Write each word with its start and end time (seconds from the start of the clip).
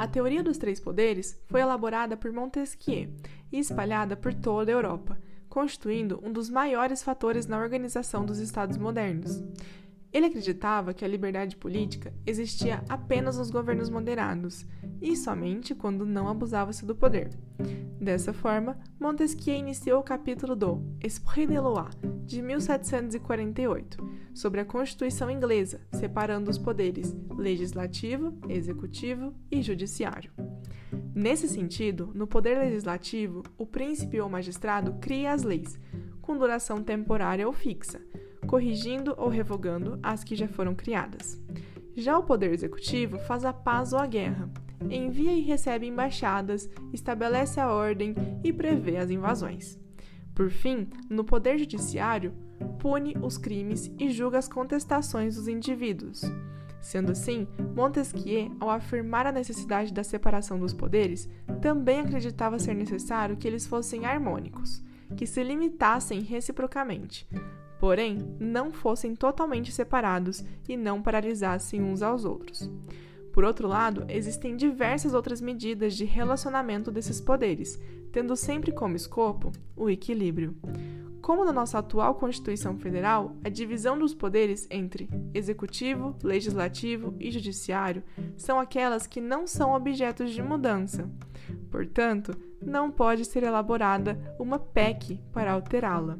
A 0.00 0.08
teoria 0.08 0.42
dos 0.42 0.56
três 0.56 0.80
poderes 0.80 1.38
foi 1.44 1.60
elaborada 1.60 2.16
por 2.16 2.32
Montesquieu 2.32 3.10
e 3.52 3.58
espalhada 3.58 4.16
por 4.16 4.32
toda 4.32 4.72
a 4.72 4.74
Europa, 4.74 5.18
constituindo 5.46 6.18
um 6.22 6.32
dos 6.32 6.48
maiores 6.48 7.02
fatores 7.02 7.46
na 7.46 7.58
organização 7.58 8.24
dos 8.24 8.38
Estados 8.38 8.78
modernos. 8.78 9.44
Ele 10.10 10.24
acreditava 10.24 10.94
que 10.94 11.04
a 11.04 11.08
liberdade 11.08 11.54
política 11.54 12.14
existia 12.24 12.82
apenas 12.88 13.36
nos 13.36 13.50
governos 13.50 13.90
moderados 13.90 14.64
e 15.02 15.14
somente 15.14 15.74
quando 15.74 16.06
não 16.06 16.28
abusava-se 16.28 16.86
do 16.86 16.96
poder. 16.96 17.36
Dessa 18.00 18.32
forma, 18.32 18.78
Montesquieu 18.98 19.54
iniciou 19.54 20.00
o 20.00 20.04
capítulo 20.04 20.56
do 20.56 20.82
Esprit 21.04 21.46
de 21.46 21.58
Loi 21.58 21.84
de 22.24 22.40
1748 22.40 23.98
sobre 24.34 24.60
a 24.60 24.64
Constituição 24.64 25.30
inglesa, 25.30 25.80
separando 25.92 26.50
os 26.50 26.56
poderes 26.56 27.14
legislativo, 27.36 28.38
executivo 28.48 29.34
e 29.50 29.60
judiciário. 29.60 30.32
Nesse 31.14 31.46
sentido, 31.46 32.10
no 32.14 32.26
poder 32.26 32.58
legislativo, 32.58 33.42
o 33.58 33.66
príncipe 33.66 34.20
ou 34.20 34.28
magistrado 34.28 34.94
cria 35.00 35.32
as 35.32 35.42
leis, 35.42 35.78
com 36.22 36.38
duração 36.38 36.82
temporária 36.82 37.46
ou 37.46 37.52
fixa 37.52 38.00
corrigindo 38.50 39.14
ou 39.16 39.28
revogando 39.28 40.00
as 40.02 40.24
que 40.24 40.34
já 40.34 40.48
foram 40.48 40.74
criadas. 40.74 41.40
Já 41.94 42.18
o 42.18 42.24
Poder 42.24 42.52
Executivo 42.52 43.16
faz 43.20 43.44
a 43.44 43.52
paz 43.52 43.92
ou 43.92 44.00
a 44.00 44.06
guerra, 44.06 44.50
envia 44.88 45.32
e 45.32 45.40
recebe 45.40 45.86
embaixadas, 45.86 46.68
estabelece 46.92 47.60
a 47.60 47.70
ordem 47.70 48.14
e 48.42 48.52
prevê 48.52 48.96
as 48.96 49.10
invasões. 49.10 49.78
Por 50.34 50.50
fim, 50.50 50.88
no 51.08 51.24
Poder 51.24 51.58
Judiciário, 51.58 52.32
pune 52.78 53.14
os 53.20 53.36
crimes 53.36 53.90
e 53.98 54.10
julga 54.10 54.38
as 54.38 54.48
contestações 54.48 55.36
dos 55.36 55.48
indivíduos. 55.48 56.22
Sendo 56.80 57.12
assim, 57.12 57.46
Montesquieu, 57.74 58.50
ao 58.58 58.70
afirmar 58.70 59.26
a 59.26 59.32
necessidade 59.32 59.92
da 59.92 60.02
separação 60.02 60.58
dos 60.58 60.72
poderes, 60.72 61.28
também 61.60 62.00
acreditava 62.00 62.58
ser 62.58 62.74
necessário 62.74 63.36
que 63.36 63.46
eles 63.46 63.66
fossem 63.66 64.06
harmônicos, 64.06 64.82
que 65.14 65.26
se 65.26 65.42
limitassem 65.42 66.22
reciprocamente, 66.22 67.28
porém 67.78 68.18
não 68.38 68.72
fossem 68.72 69.14
totalmente 69.14 69.70
separados 69.70 70.42
e 70.68 70.76
não 70.76 71.02
paralisassem 71.02 71.82
uns 71.82 72.00
aos 72.00 72.24
outros. 72.24 72.70
Por 73.32 73.44
outro 73.44 73.68
lado, 73.68 74.04
existem 74.08 74.56
diversas 74.56 75.14
outras 75.14 75.40
medidas 75.40 75.94
de 75.94 76.04
relacionamento 76.04 76.90
desses 76.90 77.20
poderes, 77.20 77.78
tendo 78.12 78.34
sempre 78.36 78.72
como 78.72 78.96
escopo 78.96 79.52
o 79.76 79.88
equilíbrio. 79.88 80.56
Como 81.20 81.44
na 81.44 81.52
nossa 81.52 81.78
atual 81.78 82.14
Constituição 82.14 82.76
Federal, 82.76 83.36
a 83.44 83.48
divisão 83.48 83.98
dos 83.98 84.14
poderes 84.14 84.66
entre 84.70 85.08
executivo, 85.32 86.16
legislativo 86.22 87.14
e 87.20 87.30
judiciário 87.30 88.02
são 88.36 88.58
aquelas 88.58 89.06
que 89.06 89.20
não 89.20 89.46
são 89.46 89.72
objetos 89.72 90.32
de 90.32 90.42
mudança. 90.42 91.08
Portanto, 91.70 92.36
não 92.60 92.90
pode 92.90 93.24
ser 93.24 93.42
elaborada 93.42 94.18
uma 94.38 94.58
PEC 94.58 95.20
para 95.32 95.52
alterá-la. 95.52 96.18